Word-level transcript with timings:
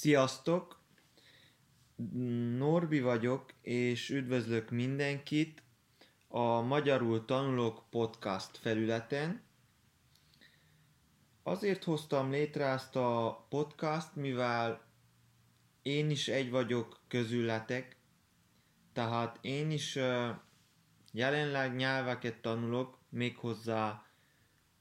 Sziasztok! 0.00 0.80
Norbi 2.56 3.00
vagyok, 3.00 3.52
és 3.62 4.10
üdvözlök 4.10 4.70
mindenkit 4.70 5.62
a 6.28 6.60
Magyarul 6.60 7.24
Tanulok 7.24 7.84
podcast 7.90 8.56
felületen. 8.56 9.42
Azért 11.42 11.84
hoztam 11.84 12.30
létre 12.30 12.64
ezt 12.64 12.96
a 12.96 13.46
podcast, 13.48 14.14
mivel 14.14 14.86
én 15.82 16.10
is 16.10 16.28
egy 16.28 16.50
vagyok 16.50 17.00
közületek, 17.08 17.96
tehát 18.92 19.38
én 19.40 19.70
is 19.70 19.98
jelenleg 21.12 21.76
nyelveket 21.76 22.40
tanulok, 22.42 22.98
méghozzá 23.08 24.06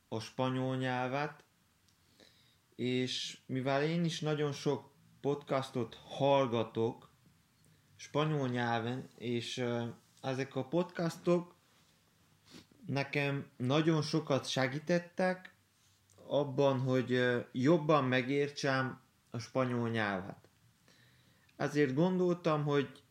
a 0.07 0.19
spanyol 0.19 0.75
nyelvet, 0.75 1.43
és 2.75 3.37
mivel 3.45 3.83
én 3.83 4.05
is 4.05 4.19
nagyon 4.19 4.51
sok 4.51 4.88
podcastot 5.21 5.97
hallgatok 6.05 7.09
spanyol 7.95 8.47
nyelven, 8.47 9.09
és 9.15 9.65
ezek 10.21 10.55
a 10.55 10.65
podcastok 10.65 11.55
nekem 12.85 13.47
nagyon 13.57 14.01
sokat 14.01 14.47
segítettek 14.49 15.55
abban, 16.27 16.79
hogy 16.79 17.19
jobban 17.51 18.03
megértsem 18.03 19.01
a 19.29 19.39
spanyol 19.39 19.89
nyelvet. 19.89 20.49
Ezért 21.55 21.93
gondoltam, 21.93 22.63
hogy 22.63 23.03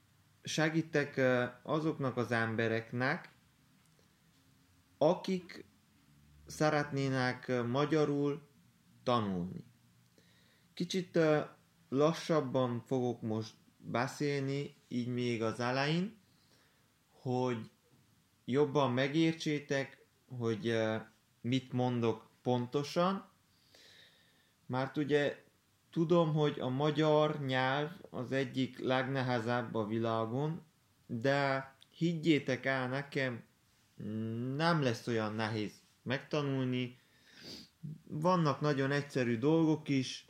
segítek 0.43 1.21
azoknak 1.63 2.16
az 2.16 2.30
embereknek, 2.30 3.33
akik 4.99 5.65
szeretnének 6.47 7.63
magyarul 7.66 8.49
tanulni. 9.02 9.65
Kicsit 10.75 11.19
lassabban 11.88 12.80
fogok 12.80 13.23
most 13.23 13.55
beszélni, 13.77 14.74
így 14.88 15.07
még 15.07 15.43
az 15.43 15.60
elején, 15.60 16.16
hogy 17.10 17.71
jobban 18.45 18.93
megértsétek, 18.93 20.07
hogy 20.38 20.79
mit 21.40 21.73
mondok 21.73 22.30
pontosan, 22.43 23.29
mert 24.66 24.96
ugye 24.96 25.45
tudom, 25.90 26.35
hogy 26.35 26.60
a 26.60 26.68
magyar 26.68 27.40
nyelv 27.40 27.91
az 28.10 28.32
egyik 28.32 28.79
legnehezebb 28.79 29.74
a 29.74 29.87
világon, 29.87 30.63
de 31.07 31.73
higgyétek 31.91 32.66
el 32.66 32.88
nekem, 32.88 33.45
nem 34.57 34.82
lesz 34.82 35.07
olyan 35.07 35.35
nehéz 35.35 35.82
megtanulni. 36.02 36.98
Vannak 38.04 38.60
nagyon 38.60 38.91
egyszerű 38.91 39.38
dolgok 39.38 39.88
is, 39.88 40.26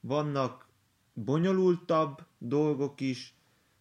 vannak 0.00 0.69
bonyolultabb 1.24 2.26
dolgok 2.38 3.00
is, 3.00 3.34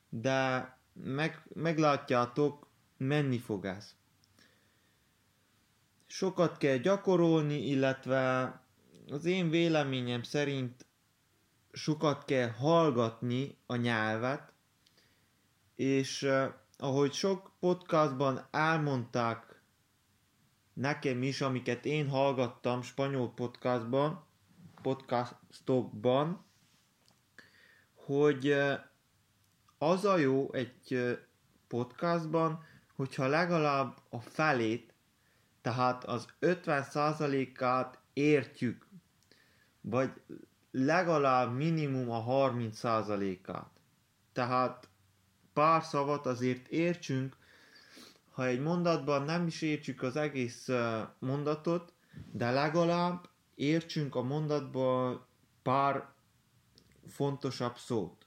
de 0.10 0.78
meg, 0.94 1.44
meglátjátok, 1.54 2.68
menni 2.98 3.38
fog 3.38 3.66
ez. 3.66 3.96
Sokat 6.08 6.58
kell 6.58 6.78
gyakorolni, 6.78 7.68
illetve 7.68 8.54
az 9.08 9.26
én 9.26 9.50
véleményem 9.50 10.24
szerint 10.24 10.86
sokat 11.72 12.26
kell 12.26 12.50
hallgatni 12.50 13.58
a 13.66 13.76
nyelvet, 13.76 14.54
és 15.76 16.22
uh, 16.22 16.46
ahogy 16.78 17.14
sok 17.14 17.52
podcastban 17.60 18.48
elmondták 18.52 19.62
nekem 20.74 21.24
is, 21.24 21.42
amiket 21.42 21.86
én 21.86 22.10
hallgattam 22.10 22.82
spanyol 22.82 23.34
podcastban, 23.34 24.24
podcastokban, 24.82 26.46
hogy 28.10 28.56
az 29.78 30.06
a 30.06 30.18
jó 30.18 30.54
egy 30.54 31.18
podcastban, 31.68 32.64
hogyha 32.96 33.28
legalább 33.28 33.98
a 34.10 34.20
felét, 34.20 34.94
tehát 35.62 36.04
az 36.04 36.26
50%-át 36.42 38.00
értjük, 38.14 38.88
vagy 39.82 40.12
legalább 40.72 41.56
minimum 41.56 42.12
a 42.12 42.24
30%-át. 42.26 43.70
Tehát 44.34 44.90
pár 45.54 45.84
szavat 45.84 46.26
azért 46.26 46.68
értsünk, 46.68 47.38
ha 48.32 48.46
egy 48.46 48.60
mondatban 48.60 49.24
nem 49.24 49.48
is 49.48 49.62
értsük 49.62 50.02
az 50.02 50.16
egész 50.16 50.70
mondatot, 51.20 51.94
de 52.32 52.52
legalább 52.52 53.30
értsünk 53.56 54.16
a 54.16 54.22
mondatban 54.22 55.26
pár 55.62 56.18
fontosabb 57.10 57.78
szót. 57.78 58.26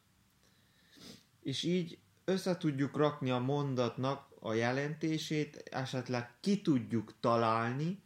És 1.42 1.62
így 1.62 1.98
össze 2.24 2.56
tudjuk 2.56 2.96
rakni 2.96 3.30
a 3.30 3.38
mondatnak 3.38 4.30
a 4.40 4.52
jelentését, 4.52 5.56
esetleg 5.70 6.30
ki 6.40 6.60
tudjuk 6.62 7.14
találni, 7.20 8.02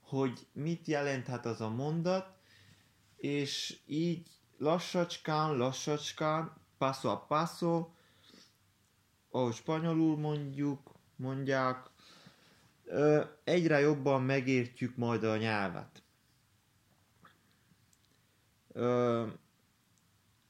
hogy 0.00 0.46
mit 0.52 0.86
jelenthet 0.86 1.46
az 1.46 1.60
a 1.60 1.68
mondat, 1.68 2.26
és 3.16 3.78
így 3.86 4.30
lassacskán, 4.58 5.56
lassacskán, 5.56 6.52
passo 6.78 7.08
a 7.08 7.18
passo, 7.18 7.88
ahogy 9.30 9.54
spanyolul 9.54 10.16
mondjuk, 10.16 10.92
mondják, 11.16 11.86
egyre 13.44 13.78
jobban 13.80 14.22
megértjük 14.22 14.96
majd 14.96 15.24
a 15.24 15.36
nyelvet. 15.36 16.02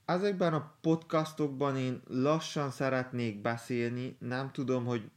Ezekben 0.04 0.54
a 0.54 0.74
podcastokban 0.80 1.76
én 1.76 2.02
lassan 2.06 2.70
szeretnék 2.70 3.40
beszélni, 3.40 4.16
nem 4.20 4.52
tudom, 4.52 4.84
hogy 4.84 5.10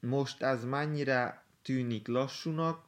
most 0.00 0.42
ez 0.42 0.64
mennyire 0.64 1.44
tűnik 1.62 2.08
lassúnak. 2.08 2.84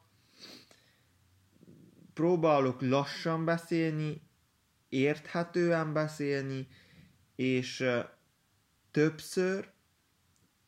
Próbálok 2.13 2.81
lassan 2.81 3.45
beszélni, 3.45 4.21
érthetően 4.89 5.93
beszélni, 5.93 6.67
és 7.35 7.89
többször, 8.91 9.71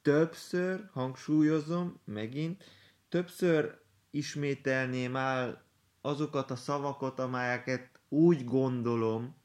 többször, 0.02 0.90
hangsúlyozom 0.92 2.00
megint, 2.06 2.64
többször 3.10 3.82
ismételném 4.12 5.16
el 5.16 5.66
azokat 6.02 6.52
a 6.52 6.56
szavakat, 6.56 7.20
amelyeket 7.20 7.90
úgy 8.08 8.46
gondolom, 8.46 9.39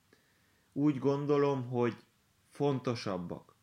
úgy 0.77 0.99
gondolom, 0.99 1.69
hogy 1.69 1.97
fontosabbak. 2.51 3.55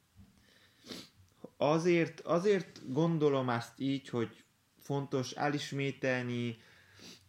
Azért, 1.57 2.19
azért 2.19 2.91
gondolom 2.93 3.49
ezt 3.49 3.79
így, 3.79 4.09
hogy 4.09 4.43
fontos 4.77 5.31
elismételni 5.31 6.57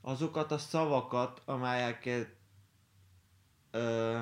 azokat 0.00 0.52
a 0.52 0.58
szavakat, 0.58 1.42
amelyeket 1.44 2.36
ö, 3.70 4.20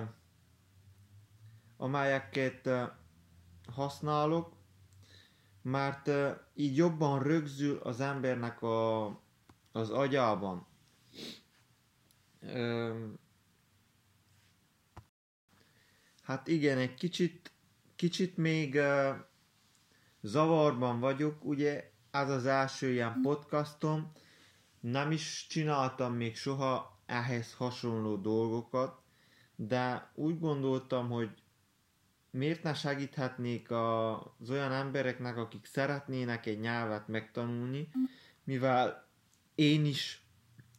amelyeket 1.77 2.67
ö, 2.67 2.85
használok, 3.73 4.53
mert 5.63 6.09
ö, 6.09 6.31
így 6.55 6.77
jobban 6.77 7.23
rögzül 7.23 7.79
az 7.79 8.01
embernek 8.01 8.63
a, 8.63 9.07
az 9.73 9.91
agyában. 9.91 10.67
Ö, 12.41 13.07
Hát 16.31 16.49
igen, 16.49 16.79
egy 16.79 16.95
kicsit, 16.95 17.53
kicsit 17.97 18.37
még 18.37 18.75
uh, 18.75 19.17
zavarban 20.23 21.01
vagyok, 21.01 21.45
ugye 21.45 21.91
ez 22.11 22.31
az 22.31 22.47
első 22.47 22.91
ilyen 22.91 23.21
podcastom, 23.23 24.13
nem 24.81 25.11
is 25.11 25.47
csináltam 25.49 26.15
még 26.15 26.37
soha 26.37 27.01
ehhez 27.07 27.55
hasonló 27.55 28.17
dolgokat, 28.17 29.01
de 29.57 30.11
úgy 30.15 30.39
gondoltam, 30.39 31.09
hogy 31.09 31.31
miért 32.31 32.63
ne 32.63 32.75
segíthetnék 32.75 33.71
az 33.71 34.51
olyan 34.51 34.73
embereknek, 34.73 35.37
akik 35.37 35.65
szeretnének 35.67 36.47
egy 36.47 36.61
nyelvet 36.61 37.09
megtanulni, 37.09 37.89
mivel 38.45 39.09
én 39.55 39.85
is, 39.85 40.25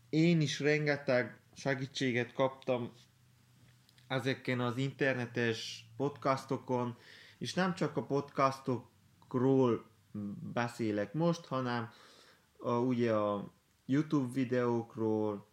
én 0.09 0.41
is 0.41 0.59
rengeteg 0.59 1.39
segítséget 1.53 2.33
kaptam 2.33 2.91
ezeken 4.11 4.59
az 4.59 4.77
internetes 4.77 5.85
podcastokon, 5.97 6.97
és 7.37 7.53
nem 7.53 7.73
csak 7.73 7.97
a 7.97 8.03
podcastokról 8.03 9.85
beszélek 10.53 11.13
most, 11.13 11.45
hanem 11.45 11.89
a, 12.57 12.71
ugye 12.71 13.13
a 13.13 13.53
YouTube 13.85 14.33
videókról, 14.33 15.47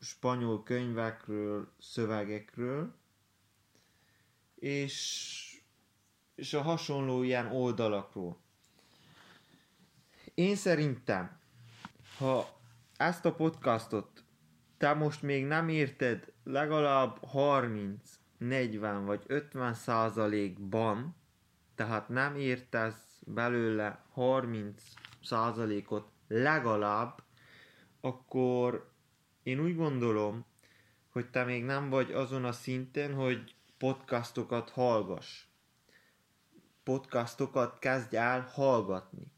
spanyol 0.00 0.62
könyvekről, 0.62 1.72
szövegekről, 1.78 2.94
és, 4.54 5.60
és 6.34 6.54
a 6.54 6.62
hasonló 6.62 7.22
ilyen 7.22 7.46
oldalakról. 7.46 8.40
Én 10.34 10.56
szerintem, 10.56 11.40
ha 12.18 12.60
ezt 12.96 13.24
a 13.24 13.34
podcastot 13.34 14.21
te 14.82 14.94
most 14.94 15.22
még 15.22 15.44
nem 15.44 15.68
érted 15.68 16.32
legalább 16.44 17.24
30, 17.24 18.00
40 18.38 19.04
vagy 19.04 19.22
50 19.26 19.74
százalékban, 19.74 21.16
tehát 21.74 22.08
nem 22.08 22.36
értesz 22.36 23.22
belőle 23.26 24.04
30 24.12 24.82
százalékot 25.22 26.08
legalább, 26.28 27.22
akkor 28.00 28.92
én 29.42 29.60
úgy 29.60 29.76
gondolom, 29.76 30.44
hogy 31.08 31.30
te 31.30 31.44
még 31.44 31.64
nem 31.64 31.90
vagy 31.90 32.12
azon 32.12 32.44
a 32.44 32.52
szinten, 32.52 33.14
hogy 33.14 33.54
podcastokat 33.78 34.70
hallgass. 34.70 35.44
Podcastokat 36.82 37.78
kezdj 37.78 38.16
el 38.16 38.40
hallgatni. 38.40 39.32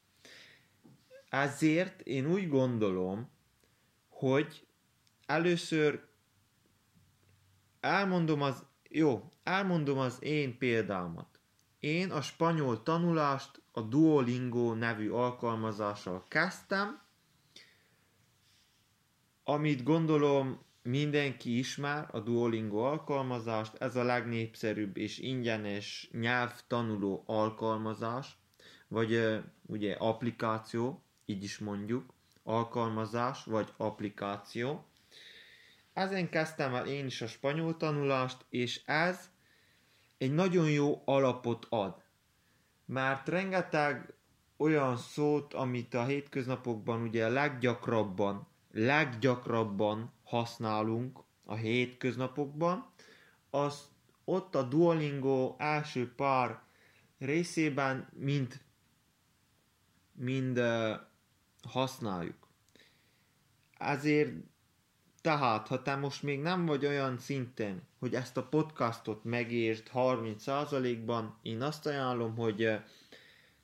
Ezért 1.29 2.01
én 2.01 2.27
úgy 2.27 2.49
gondolom, 2.49 3.31
hogy 4.09 4.67
először 5.27 6.09
elmondom 7.81 8.43
az, 8.43 8.65
jó, 8.89 9.31
elmondom 9.43 9.99
az 9.99 10.23
én 10.23 10.59
példámat. 10.59 11.41
Én 11.79 12.11
a 12.11 12.21
spanyol 12.21 12.83
tanulást 12.83 13.63
a 13.73 13.81
Duolingo 13.81 14.75
nevű 14.75 15.11
alkalmazással 15.11 16.25
kezdtem, 16.29 17.03
amit 19.45 19.83
gondolom 19.83 20.63
mindenki 20.83 21.59
ismer, 21.59 22.09
a 22.11 22.21
Duolingo 22.21 22.79
alkalmazást, 22.79 23.75
ez 23.75 23.97
a 23.97 24.03
legnépszerűbb 24.03 24.97
és 24.97 25.19
ingyenes 25.19 26.09
nyelvtanuló 26.13 27.23
alkalmazás, 27.27 28.37
vagy 28.89 29.41
ugye 29.67 29.95
applikáció, 29.95 31.05
így 31.25 31.43
is 31.43 31.59
mondjuk, 31.59 32.15
alkalmazás 32.43 33.45
vagy 33.45 33.73
applikáció. 33.77 34.85
Ezen 35.95 36.29
kezdtem 36.29 36.75
el 36.75 36.87
én 36.87 37.07
is 37.07 37.21
a 37.21 37.27
spanyol 37.27 37.77
tanulást, 37.77 38.45
és 38.49 38.83
ez 38.85 39.31
egy 40.19 40.35
nagyon 40.35 40.71
jó 40.71 41.03
alapot 41.05 41.67
ad. 41.69 42.03
Mert 42.85 43.29
rengeteg 43.29 44.15
olyan 44.57 44.97
szót, 44.97 45.55
amit 45.55 45.95
a 45.95 46.05
hétköznapokban 46.05 47.03
ugye 47.03 47.29
leggyakrabban, 47.29 48.47
leggyakrabban 48.73 50.13
használunk 50.25 51.21
a 51.45 51.55
hétköznapokban, 51.55 52.93
az 53.51 53.89
ott 54.25 54.55
a 54.55 54.63
Duolingo 54.63 55.55
első 55.59 56.15
pár 56.15 56.63
részében 57.19 58.09
mind, 58.13 58.61
mind 60.13 60.59
uh, 60.59 60.95
használjuk. 61.69 62.49
Ezért 63.79 64.33
tehát, 65.25 65.69
ha 65.69 65.83
te 65.83 65.97
most 65.97 66.23
még 66.23 66.41
nem 66.41 66.67
vagy 66.67 66.87
olyan 66.87 67.19
szinten, 67.19 67.83
hogy 67.99 68.15
ezt 68.15 68.37
a 68.37 68.49
podcastot 68.49 69.25
megértsd 69.25 69.91
30%-ban, 69.95 71.39
én 71.43 71.63
azt 71.63 71.87
ajánlom, 71.87 72.37
hogy 72.37 72.79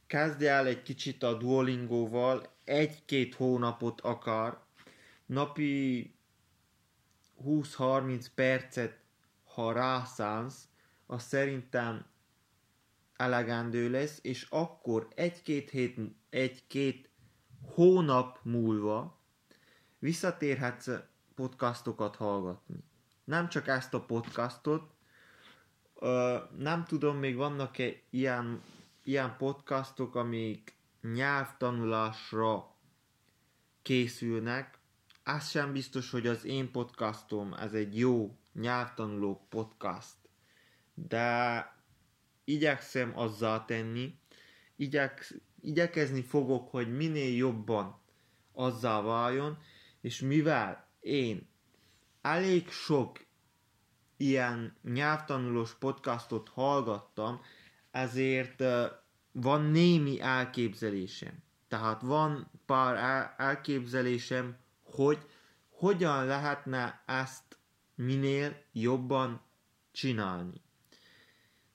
kezdj 0.06 0.46
el 0.46 0.66
egy 0.66 0.82
kicsit 0.82 1.22
a 1.22 1.34
Duolingo-val, 1.34 2.52
egy-két 2.64 3.34
hónapot 3.34 4.00
akar, 4.00 4.62
napi 5.26 6.14
20-30 7.44 8.26
percet, 8.34 8.98
ha 9.44 9.72
rászánsz, 9.72 10.68
az 11.06 11.22
szerintem 11.22 12.06
elegendő 13.16 13.90
lesz, 13.90 14.18
és 14.22 14.46
akkor 14.50 15.08
egy-két 15.14 15.70
hét, 15.70 15.96
egy-két 16.30 17.10
hónap 17.74 18.38
múlva 18.42 19.18
visszatérhetsz 19.98 20.88
podcastokat 21.40 22.16
hallgatni. 22.16 22.76
Nem 23.24 23.48
csak 23.48 23.68
ezt 23.68 23.94
a 23.94 24.00
podcastot, 24.00 24.90
nem 26.56 26.84
tudom, 26.84 27.16
még 27.16 27.36
vannak-e 27.36 27.92
ilyen, 28.10 28.62
ilyen 29.04 29.36
podcastok, 29.36 30.14
amik 30.14 30.74
nyelvtanulásra 31.02 32.76
készülnek. 33.82 34.78
Az 35.24 35.48
sem 35.48 35.72
biztos, 35.72 36.10
hogy 36.10 36.26
az 36.26 36.44
én 36.44 36.70
podcastom 36.70 37.52
ez 37.52 37.72
egy 37.72 37.98
jó 37.98 38.36
nyelvtanuló 38.52 39.46
podcast, 39.48 40.16
de 40.94 41.66
igyekszem 42.44 43.12
azzal 43.18 43.64
tenni, 43.64 44.18
igyek, 44.76 45.34
igyekezni 45.60 46.22
fogok, 46.22 46.70
hogy 46.70 46.96
minél 46.96 47.36
jobban 47.36 47.98
azzal 48.52 49.02
váljon, 49.02 49.58
és 50.00 50.20
mivel 50.20 50.88
én 51.00 51.48
elég 52.20 52.68
sok 52.70 53.24
ilyen 54.16 54.76
nyelvtanulós 54.82 55.74
podcastot 55.74 56.48
hallgattam, 56.48 57.40
ezért 57.90 58.62
van 59.32 59.62
némi 59.62 60.20
elképzelésem. 60.20 61.42
Tehát 61.68 62.02
van 62.02 62.50
pár 62.66 63.34
elképzelésem, 63.36 64.56
hogy 64.82 65.18
hogyan 65.68 66.24
lehetne 66.24 67.02
ezt 67.06 67.58
minél 67.94 68.56
jobban 68.72 69.42
csinálni. 69.92 70.62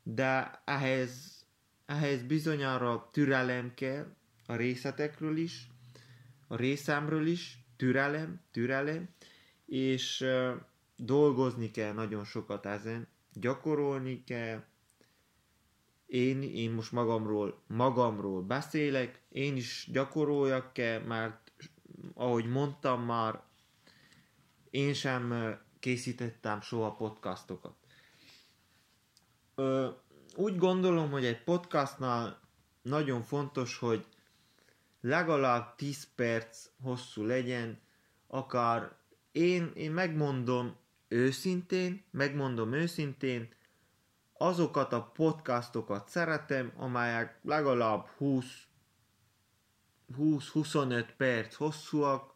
De 0.04 0.62
ehhez, 0.66 1.44
ehhez 1.86 2.24
bizonyára 2.24 3.10
türelem 3.12 3.74
kell 3.74 4.16
a 4.45 4.56
részletekről 4.56 5.38
is, 5.38 5.68
a 6.48 6.56
részemről 6.56 7.27
is, 7.27 7.65
türelem, 7.75 8.42
türelem, 8.51 9.10
és 9.66 10.25
dolgozni 10.95 11.72
kell 11.72 11.94
nagyon 11.94 12.24
sokat 12.24 12.66
ezen, 12.66 13.07
gyakorolni 13.33 14.24
kell, 14.24 14.63
én, 16.06 16.42
én 16.42 16.72
most 16.72 16.92
magamról, 16.92 17.62
magamról 17.68 18.42
beszélek, 18.42 19.22
én 19.30 19.56
is 19.56 19.89
gyakoroljak 19.92 20.74
kell, 20.74 21.00
mert 21.00 21.51
ahogy 22.13 22.45
mondtam 22.45 23.06
már, 23.06 23.42
én 24.69 24.94
sem 24.94 25.56
készítettem 25.80 26.62
soha 26.62 26.92
podcastokat. 26.92 27.75
Ö, 29.56 29.89
úgy 30.36 30.57
gondolom, 30.57 31.12
hogy 31.12 31.25
egy 31.25 31.44
podcastnál 31.44 32.39
nagyon 32.81 33.22
fontos, 33.22 33.77
hogy 33.77 34.06
legalább 35.06 35.75
10 35.75 36.07
perc 36.16 36.69
hosszú 36.81 37.24
legyen, 37.24 37.80
akár 38.28 38.96
én, 39.31 39.72
én 39.75 39.92
megmondom 39.92 40.75
őszintén, 41.07 42.04
megmondom 42.12 42.74
őszintén, 42.74 43.50
azokat 44.34 44.94
a 44.94 45.03
podcastokat 45.03 46.10
szeretem, 46.10 46.72
amelyek 46.77 47.39
legalább 47.44 48.08
20 48.18 48.46
20-25 50.18 51.08
perc 51.18 51.56
hosszúak, 51.56 52.34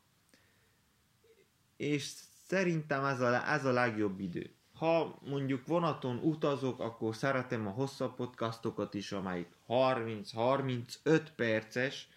és 1.78 2.14
szerintem 2.46 3.06
ez 3.06 3.20
a, 3.20 3.50
ez 3.50 3.66
a 3.66 3.72
legjobb 3.72 4.20
idő. 4.20 4.54
Ha 4.74 5.20
mondjuk 5.22 5.68
vonaton 5.68 6.18
utazok, 6.18 6.80
akkor 6.80 7.16
szeretem 7.16 7.68
a 7.68 7.70
hosszabb 7.70 8.16
podcastokat 8.16 8.94
is, 8.94 9.12
amelyik 9.12 9.48
30-35 9.68 11.28
perces, 11.36 12.08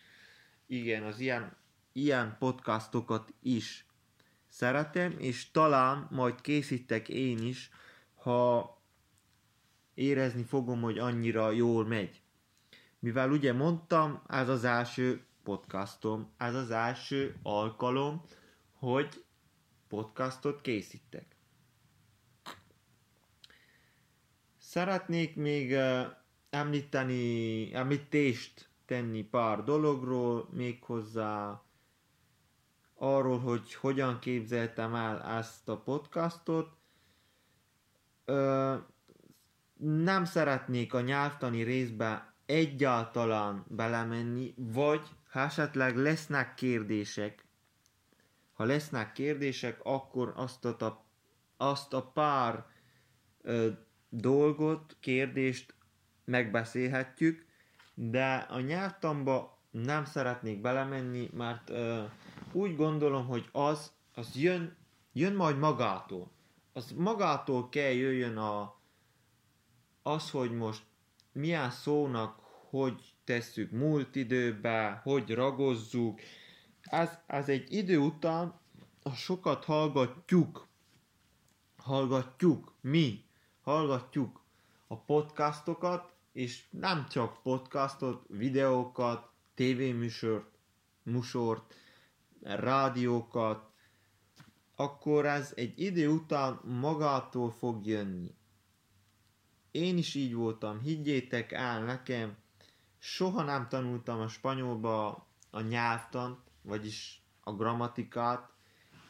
igen, 0.73 1.03
az 1.03 1.19
ilyen, 1.19 1.57
ilyen 1.93 2.37
podcastokat 2.39 3.35
is 3.43 3.87
szeretem, 4.49 5.15
és 5.19 5.51
talán 5.51 6.09
majd 6.11 6.41
készítek 6.41 7.09
én 7.09 7.39
is, 7.39 7.71
ha 8.15 8.77
érezni 9.95 10.43
fogom, 10.43 10.81
hogy 10.81 10.99
annyira 10.99 11.51
jól 11.51 11.87
megy. 11.87 12.21
Mivel 12.99 13.31
ugye 13.31 13.53
mondtam, 13.53 14.23
ez 14.29 14.49
az 14.49 14.65
első 14.65 15.25
podcastom, 15.43 16.33
ez 16.37 16.55
az 16.55 16.71
első 16.71 17.37
alkalom, 17.43 18.23
hogy 18.73 19.25
podcastot 19.89 20.61
készítek. 20.61 21.37
Szeretnék 24.59 25.37
még 25.37 25.71
uh, 25.71 26.07
említeni, 26.51 27.75
említést 27.75 28.72
tenni 28.85 29.23
pár 29.23 29.65
dologról, 29.65 30.49
méghozzá 30.51 31.63
arról, 32.95 33.39
hogy 33.39 33.75
hogyan 33.75 34.19
képzeltem 34.19 34.95
el 34.95 35.23
ezt 35.23 35.69
a 35.69 35.79
podcastot. 35.79 36.77
Ö, 38.25 38.75
nem 39.77 40.25
szeretnék 40.25 40.95
a 40.95 41.01
nyelvtani 41.01 41.63
részbe 41.63 42.35
egyáltalán 42.47 43.65
belemenni, 43.69 44.55
vagy 44.57 45.09
ha 45.31 45.41
esetleg 45.41 45.97
lesznek 45.97 46.55
kérdések, 46.55 47.47
ha 48.53 48.65
lesznek 48.65 49.13
kérdések, 49.13 49.81
akkor 49.83 50.33
azt 50.37 50.65
a, 50.65 51.05
azt 51.57 51.93
a 51.93 52.03
pár 52.03 52.67
ö, 53.41 53.69
dolgot, 54.09 54.97
kérdést 55.01 55.75
megbeszélhetjük, 56.25 57.47
de 57.95 58.35
a 58.35 58.61
nyelvtamba 58.61 59.59
nem 59.71 60.05
szeretnék 60.05 60.61
belemenni, 60.61 61.31
mert 61.33 61.71
ö, 61.71 62.03
úgy 62.53 62.77
gondolom, 62.77 63.27
hogy 63.27 63.49
az, 63.53 63.93
az 64.15 64.35
jön, 64.35 64.77
jön 65.13 65.35
majd 65.35 65.59
magától. 65.59 66.31
Az 66.73 66.93
magától 66.97 67.69
kell 67.69 67.93
jöjjön 67.93 68.37
a, 68.37 68.77
az, 70.03 70.31
hogy 70.31 70.53
most 70.53 70.83
milyen 71.33 71.71
szónak, 71.71 72.39
hogy 72.71 73.15
tesszük 73.25 73.71
múlt 73.71 74.17
időbe, 74.17 75.01
hogy 75.03 75.31
ragozzuk, 75.31 76.21
ez, 76.83 77.19
ez 77.27 77.49
egy 77.49 77.73
idő 77.73 77.99
után, 77.99 78.61
ha 79.03 79.11
sokat 79.11 79.65
hallgatjuk, 79.65 80.67
hallgatjuk, 81.77 82.75
mi? 82.81 83.25
Hallgatjuk 83.63 84.41
a 84.87 84.97
podcastokat, 84.97 86.13
és 86.33 86.65
nem 86.71 87.07
csak 87.09 87.43
podcastot, 87.43 88.25
videókat, 88.29 89.31
tévéműsort, 89.55 90.47
musort, 91.03 91.75
rádiókat, 92.43 93.71
akkor 94.77 95.27
ez 95.27 95.53
egy 95.57 95.81
idő 95.81 96.09
után 96.09 96.61
magától 96.65 97.51
fog 97.51 97.87
jönni. 97.87 98.35
Én 99.71 99.99
is 99.99 100.15
így 100.15 100.35
voltam, 100.35 100.81
higgyétek 100.81 101.53
el 101.53 101.85
nekem, 101.85 102.37
soha 102.99 103.43
nem 103.43 103.69
tanultam 103.69 104.21
a 104.21 104.29
spanyolba 104.29 105.27
a 105.51 105.61
nyelvtant, 105.61 106.39
vagyis 106.63 107.23
a 107.41 107.53
grammatikát, 107.53 108.51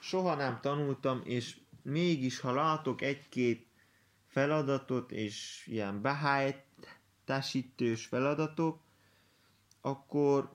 soha 0.01 0.35
nem 0.35 0.61
tanultam, 0.61 1.21
és 1.25 1.61
mégis, 1.83 2.41
ha 2.41 2.53
látok 2.53 3.03
egy-két 3.03 3.67
feladatot, 4.27 5.13
és 5.13 5.67
ilyen 5.71 6.03
behájtásítős 7.25 8.07
feladatok, 8.07 8.81
akkor 9.81 10.55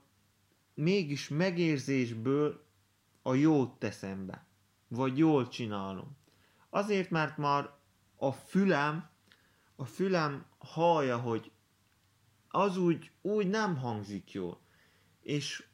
mégis 0.74 1.28
megérzésből 1.28 2.66
a 3.22 3.34
jót 3.34 3.78
teszem 3.78 4.26
be, 4.26 4.46
vagy 4.88 5.18
jól 5.18 5.48
csinálom. 5.48 6.16
Azért, 6.70 7.10
mert 7.10 7.36
már 7.36 7.70
a 8.16 8.32
fülem, 8.32 9.08
a 9.76 9.84
fülem 9.84 10.46
hallja, 10.58 11.18
hogy 11.18 11.50
az 12.48 12.76
úgy, 12.76 13.10
úgy 13.20 13.48
nem 13.48 13.76
hangzik 13.76 14.32
jól. 14.32 14.60
És 15.20 15.66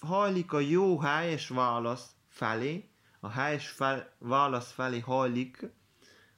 hajlik 0.00 0.52
a 0.52 0.60
jó 0.60 0.98
helyes 0.98 1.48
válasz 1.48 2.16
felé, 2.28 2.90
a 3.20 3.28
helyes 3.28 3.68
fel, 3.68 4.12
válasz 4.18 4.72
felé 4.72 4.98
hajlik, 4.98 5.70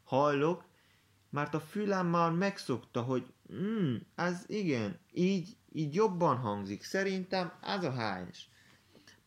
hajlok, 0.05 0.65
mert 1.31 1.55
a 1.55 1.61
fülem 1.61 2.07
már 2.07 2.31
megszokta, 2.31 3.03
hogy 3.03 3.33
mm, 3.53 3.97
ez 4.15 4.45
igen, 4.47 4.99
így, 5.13 5.57
így 5.73 5.95
jobban 5.95 6.37
hangzik. 6.37 6.83
Szerintem 6.83 7.53
ez 7.63 7.85
a 7.85 7.93
helyes. 7.93 8.49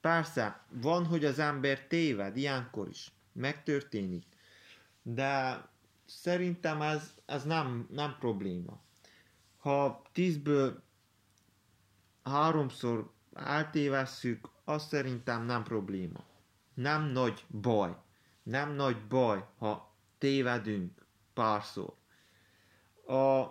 Persze, 0.01 0.65
van, 0.69 1.05
hogy 1.05 1.25
az 1.25 1.39
ember 1.39 1.87
téved, 1.87 2.37
ilyenkor 2.37 2.89
is. 2.89 3.11
Megtörténik. 3.31 4.25
De 5.01 5.63
szerintem 6.05 6.81
ez, 6.81 7.13
ez 7.25 7.43
nem, 7.43 7.87
nem 7.91 8.15
probléma. 8.19 8.81
Ha 9.57 10.01
tízből 10.11 10.83
háromszor 12.23 13.11
eltévesszük, 13.33 14.49
az 14.63 14.87
szerintem 14.87 15.45
nem 15.45 15.63
probléma. 15.63 16.25
Nem 16.73 17.03
nagy 17.03 17.45
baj. 17.61 17.95
Nem 18.43 18.71
nagy 18.71 19.07
baj, 19.07 19.45
ha 19.57 19.95
tévedünk 20.17 21.05
párszor. 21.33 21.93
A, 23.05 23.43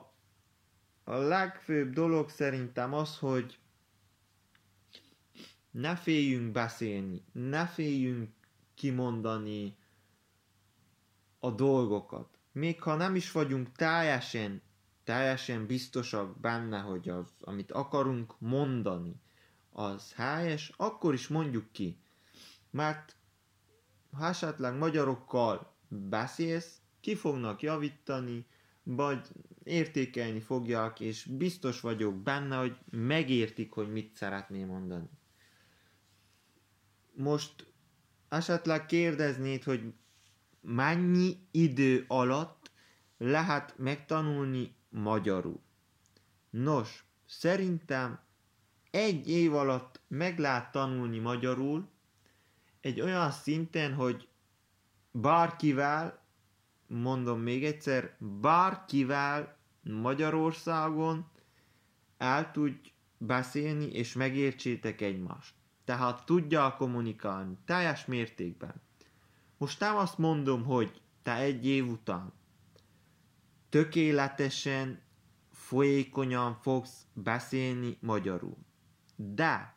a 1.05 1.15
legfőbb 1.17 1.93
dolog 1.93 2.29
szerintem 2.29 2.95
az, 2.95 3.19
hogy 3.19 3.59
ne 5.71 5.97
féljünk 5.97 6.53
beszélni, 6.53 7.25
ne 7.33 7.67
féljünk 7.67 8.31
kimondani 8.75 9.77
a 11.41 11.51
dolgokat. 11.51 12.39
Még 12.53 12.83
ha 12.83 12.95
nem 12.95 13.15
is 13.15 13.33
vagyunk 13.33 13.73
teljesen, 13.73 14.63
teljesen 15.05 15.67
biztosak 15.67 16.41
benne, 16.41 16.79
hogy 16.79 17.09
az, 17.09 17.35
amit 17.41 17.73
akarunk 17.73 18.35
mondani, 18.39 19.21
az 19.73 20.13
helyes, 20.13 20.73
akkor 20.77 21.15
is 21.15 21.29
mondjuk 21.29 21.73
ki. 21.73 21.99
Mert 22.71 23.17
ha 24.13 24.27
esetleg 24.27 24.77
magyarokkal 24.79 25.75
beszélsz, 25.89 26.81
ki 27.01 27.15
fognak 27.15 27.63
javítani, 27.63 28.47
vagy 28.83 29.29
értékelni 29.64 30.40
fogják, 30.40 31.00
és 31.00 31.25
biztos 31.25 31.81
vagyok 31.81 32.23
benne, 32.23 32.57
hogy 32.57 32.76
megértik, 32.90 33.73
hogy 33.73 33.92
mit 33.92 34.16
szeretné 34.16 34.64
mondani. 34.64 35.09
Most 37.14 37.73
esetleg 38.28 38.87
kérdeznéd, 38.87 39.62
hogy 39.62 39.95
mennyi 40.61 41.37
idő 41.50 42.04
alatt 42.09 42.71
lehet 43.19 43.75
megtanulni 43.78 44.75
magyarul. 44.88 45.61
Nos, 46.50 47.04
szerintem 47.26 48.21
egy 48.90 49.28
év 49.28 49.54
alatt 49.54 50.00
meg 50.09 50.38
lehet 50.38 50.73
tanulni 50.73 51.19
magyarul, 51.19 51.88
egy 52.81 53.00
olyan 53.00 53.31
szinten, 53.31 53.95
hogy 53.95 54.28
bárkivel, 55.11 56.22
mondom 56.93 57.41
még 57.41 57.65
egyszer, 57.65 58.17
bárkivel 58.19 59.57
Magyarországon 59.83 61.31
el 62.19 62.51
tudj 62.51 62.93
beszélni 63.19 63.85
és 63.85 64.13
megértsétek 64.13 65.01
egymást. 65.01 65.55
Tehát 65.85 66.25
tudja 66.25 66.75
kommunikálni 66.79 67.59
teljes 67.65 68.05
mértékben. 68.05 68.75
Most 69.59 69.81
nem 69.81 69.97
azt 69.97 70.19
mondom, 70.19 70.65
hogy 70.65 71.01
te 71.23 71.35
egy 71.35 71.67
év 71.67 71.89
után 71.89 72.33
tökéletesen, 73.69 75.01
folyékonyan 75.51 76.55
fogsz 76.55 77.07
beszélni 77.13 77.97
magyarul. 78.01 78.57
De, 79.17 79.77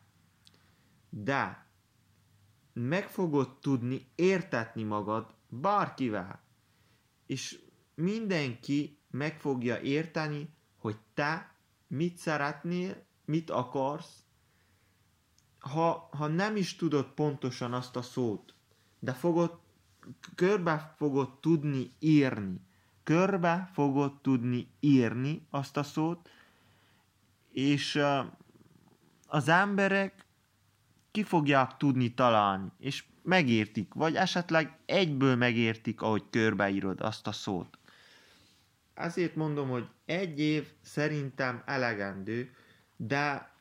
de, 1.09 1.67
meg 2.73 3.09
fogod 3.09 3.59
tudni 3.59 4.07
értetni 4.15 4.83
magad 4.83 5.33
bárkivel. 5.49 6.44
És 7.25 7.59
mindenki 7.95 8.97
meg 9.09 9.39
fogja 9.39 9.79
érteni, 9.79 10.49
hogy 10.77 10.97
te 11.13 11.55
mit 11.87 12.17
szeretnél, 12.17 13.05
mit 13.25 13.49
akarsz, 13.49 14.23
ha, 15.59 16.09
ha 16.11 16.27
nem 16.27 16.55
is 16.55 16.75
tudod 16.75 17.05
pontosan 17.05 17.73
azt 17.73 17.95
a 17.95 18.01
szót, 18.01 18.53
de 18.99 19.13
fogod, 19.13 19.59
körbe 20.35 20.93
fogod 20.97 21.39
tudni 21.39 21.93
írni, 21.99 22.61
körbe 23.03 23.69
fogod 23.73 24.21
tudni 24.21 24.67
írni 24.79 25.47
azt 25.49 25.77
a 25.77 25.83
szót, 25.83 26.29
és 27.51 28.01
az 29.27 29.47
emberek 29.47 30.24
ki 31.15 31.23
fogják 31.23 31.77
tudni 31.77 32.13
találni, 32.13 32.71
és 32.77 33.03
megértik, 33.21 33.93
vagy 33.93 34.15
esetleg 34.15 34.77
egyből 34.85 35.35
megértik, 35.35 36.01
ahogy 36.01 36.23
körbeírod 36.29 37.01
azt 37.01 37.27
a 37.27 37.31
szót. 37.31 37.77
Ezért 38.93 39.35
mondom, 39.35 39.69
hogy 39.69 39.87
egy 40.05 40.39
év 40.39 40.67
szerintem 40.81 41.63
elegendő, 41.65 42.55
de 42.95 43.53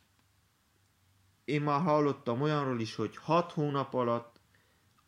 én 1.44 1.62
már 1.62 1.80
hallottam 1.80 2.40
olyanról 2.40 2.80
is, 2.80 2.94
hogy 2.94 3.16
hat 3.16 3.52
hónap 3.52 3.94
alatt 3.94 4.40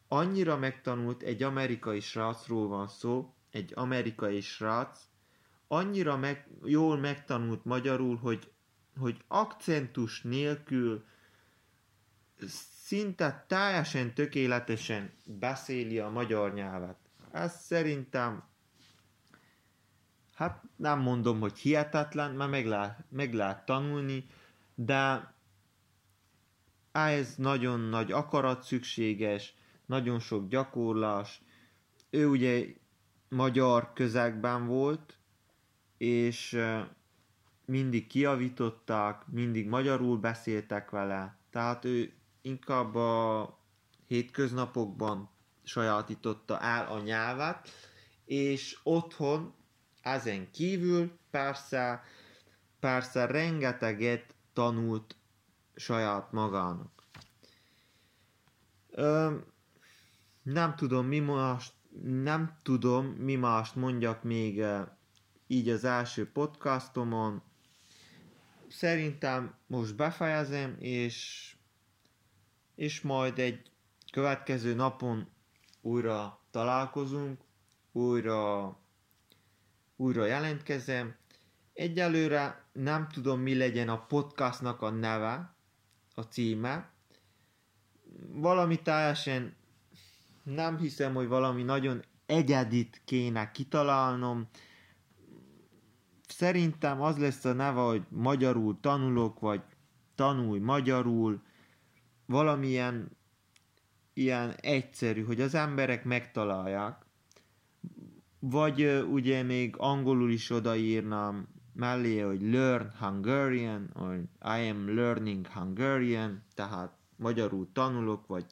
annyira 0.09 0.57
megtanult, 0.57 1.23
egy 1.23 1.43
amerikai 1.43 2.01
srácról 2.01 2.69
van 2.69 2.89
szó, 2.89 3.35
egy 3.51 3.73
amerikai 3.75 4.41
srác, 4.41 5.01
annyira 5.69 6.17
meg, 6.17 6.49
jól 6.65 6.99
megtanult 6.99 7.65
magyarul, 7.65 8.17
hogy, 8.17 8.53
hogy 8.99 9.25
akcentus 9.29 10.23
nélkül 10.23 11.05
szinte 12.85 13.45
teljesen 13.49 14.15
tökéletesen 14.15 15.13
beszéli 15.25 15.99
a 15.99 16.09
magyar 16.09 16.55
nyelvet. 16.55 16.97
Ez 17.33 17.61
szerintem, 17.61 18.45
hát 20.35 20.63
nem 20.77 21.01
mondom, 21.01 21.41
hogy 21.41 21.59
hihetetlen, 21.59 22.35
mert 22.35 22.51
meg 22.51 22.67
lehet, 22.67 23.05
meg 23.09 23.35
lehet 23.35 23.65
tanulni, 23.65 24.27
de 24.75 25.35
ehhez 26.93 27.37
nagyon 27.37 27.81
nagy 27.81 28.13
akarat 28.13 28.63
szükséges, 28.63 29.55
nagyon 29.87 30.19
sok 30.19 30.49
gyakorlás. 30.49 31.43
Ő 32.11 32.27
ugye 32.27 32.67
magyar 33.29 33.93
közegben 33.93 34.67
volt, 34.67 35.19
és 35.97 36.59
mindig 37.65 38.07
kiavították, 38.07 39.27
mindig 39.27 39.69
magyarul 39.69 40.19
beszéltek 40.19 40.91
vele, 40.91 41.39
tehát 41.51 41.85
ő 41.85 42.16
inkább 42.47 42.95
a 42.95 43.59
hétköznapokban 44.07 45.31
sajátította 45.63 46.61
el 46.61 46.87
a 46.87 47.01
nyelvet, 47.01 47.69
és 48.25 48.79
otthon 48.83 49.55
ezen 50.01 50.51
kívül 50.51 51.19
persze, 51.31 52.03
persze 52.81 53.27
rengeteget 53.27 54.35
tanult 54.53 55.17
saját 55.75 56.33
magának. 56.33 57.03
Nem 60.43 60.75
tudom, 60.77 61.07
mi 61.07 61.19
mást, 61.19 61.73
nem 62.03 62.59
tudom, 62.63 63.07
mi 63.07 63.35
mást 63.35 63.75
mondjak 63.75 64.23
még 64.23 64.65
így 65.47 65.69
az 65.69 65.85
első 65.85 66.31
podcastomon. 66.33 67.43
Szerintem 68.69 69.55
most 69.67 69.97
befejezem, 69.97 70.77
és, 70.79 71.56
és 72.77 73.01
majd 73.01 73.39
egy 73.39 73.71
következő 74.13 74.75
napon 74.75 75.29
újra 75.81 76.41
találkozunk, 76.51 77.41
újra, 77.93 78.79
újra 79.97 80.25
jelentkezem. 80.25 81.15
Egyelőre 81.73 82.65
nem 82.73 83.09
tudom, 83.09 83.41
mi 83.41 83.57
legyen 83.57 83.89
a 83.89 84.07
podcastnak 84.07 84.83
a 84.83 84.91
neve, 84.91 85.55
a 86.15 86.23
címe. 86.23 86.91
Valami 88.29 88.83
teljesen 88.83 89.57
nem 90.43 90.79
hiszem, 90.79 91.15
hogy 91.15 91.29
valami 91.29 91.63
nagyon 91.63 92.03
egyedit 92.27 93.03
kéne 93.05 93.51
kitalálnom. 93.51 94.49
Szerintem 96.29 97.03
az 97.03 97.19
lesz 97.19 97.45
a 97.45 97.53
neve, 97.53 97.81
hogy 97.81 98.03
magyarul 98.09 98.79
tanulok, 98.81 99.41
vagy 99.41 99.63
tanulj 100.15 100.59
magyarul. 100.59 101.43
Valamilyen 102.27 103.17
ilyen 104.13 104.55
egyszerű, 104.61 105.25
hogy 105.25 105.41
az 105.41 105.55
emberek 105.55 106.05
megtalálják. 106.05 107.05
Vagy 108.39 108.85
ugye 109.11 109.43
még 109.43 109.75
angolul 109.79 110.31
is 110.31 110.51
odaírnám 110.51 111.49
mellé, 111.73 112.21
hogy 112.21 112.43
learn 112.43 112.91
Hungarian, 112.99 113.91
vagy 113.93 114.21
I 114.41 114.69
am 114.69 114.95
learning 114.95 115.47
Hungarian, 115.47 116.43
tehát 116.55 116.97
magyarul 117.17 117.69
tanulok, 117.73 118.27
vagy 118.27 118.47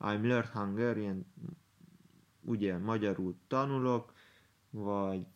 I'm 0.00 0.22
learn 0.22 0.48
Hungarian, 0.52 1.26
ugye 2.40 2.78
magyarul 2.78 3.36
tanulok, 3.46 4.12
vagy 4.70 5.26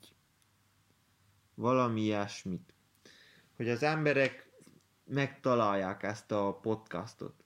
valami 1.55 2.01
ilyesmit. 2.01 2.75
Hogy 3.57 3.69
az 3.69 3.83
emberek 3.83 4.51
megtalálják 5.05 6.03
ezt 6.03 6.33
a 6.33 6.59
podcastot. 6.63 7.42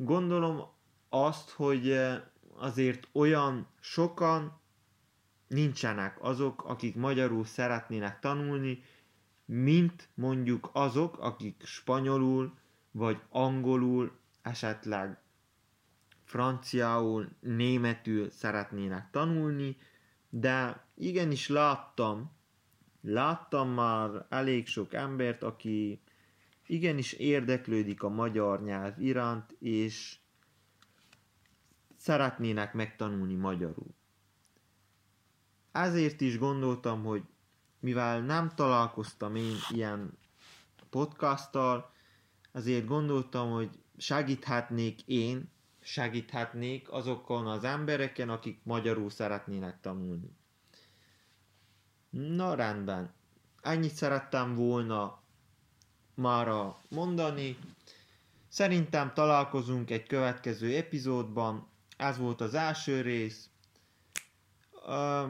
Gondolom 0.00 0.62
azt, 1.08 1.50
hogy 1.50 1.90
eh, 1.90 2.20
azért 2.56 3.08
olyan 3.12 3.66
sokan 3.80 4.60
nincsenek 5.48 6.22
azok, 6.22 6.64
akik 6.64 6.94
magyarul 6.94 7.44
szeretnének 7.44 8.20
tanulni, 8.20 8.82
mint 9.44 10.08
mondjuk 10.14 10.70
azok, 10.72 11.18
akik 11.18 11.62
spanyolul 11.64 12.54
vagy 12.90 13.20
angolul, 13.28 14.18
esetleg 14.42 15.20
franciául, 16.24 17.28
németül 17.40 18.30
szeretnének 18.30 19.10
tanulni, 19.10 19.76
de 20.28 20.84
igenis 20.94 21.48
láttam, 21.48 22.32
láttam 23.00 23.70
már 23.70 24.26
elég 24.28 24.66
sok 24.66 24.92
embert, 24.94 25.42
aki 25.42 26.02
igenis 26.68 27.12
érdeklődik 27.12 28.02
a 28.02 28.08
magyar 28.08 28.62
nyelv 28.62 29.00
iránt, 29.00 29.56
és 29.58 30.18
szeretnének 31.96 32.72
megtanulni 32.72 33.34
magyarul. 33.34 33.94
Ezért 35.72 36.20
is 36.20 36.38
gondoltam, 36.38 37.04
hogy 37.04 37.22
mivel 37.80 38.20
nem 38.20 38.54
találkoztam 38.54 39.36
én 39.36 39.54
ilyen 39.70 40.18
podcasttal, 40.90 41.92
azért 42.52 42.86
gondoltam, 42.86 43.50
hogy 43.50 43.78
segíthetnék 43.96 45.02
én, 45.06 45.50
segíthetnék 45.80 46.90
azokon 46.90 47.46
az 47.46 47.64
embereken, 47.64 48.28
akik 48.28 48.60
magyarul 48.62 49.10
szeretnének 49.10 49.80
tanulni. 49.80 50.36
Na 52.10 52.54
rendben, 52.54 53.14
ennyit 53.62 53.94
szerettem 53.94 54.54
volna 54.54 55.22
mára 56.18 56.76
mondani. 56.88 57.56
Szerintem 58.48 59.12
találkozunk 59.14 59.90
egy 59.90 60.06
következő 60.06 60.76
epizódban. 60.76 61.68
Ez 61.96 62.18
volt 62.18 62.40
az 62.40 62.54
első 62.54 63.00
rész. 63.00 63.50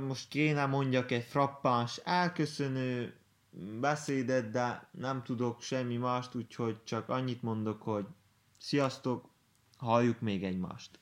Most 0.06 0.28
kéne 0.28 0.66
mondjak 0.66 1.10
egy 1.10 1.24
frappáns 1.24 1.96
elköszönő 1.96 3.14
beszédet, 3.80 4.50
de 4.50 4.88
nem 4.90 5.22
tudok 5.22 5.62
semmi 5.62 5.96
mást, 5.96 6.34
úgyhogy 6.34 6.84
csak 6.84 7.08
annyit 7.08 7.42
mondok, 7.42 7.82
hogy 7.82 8.06
sziasztok, 8.58 9.28
halljuk 9.76 10.20
még 10.20 10.44
egymást. 10.44 10.98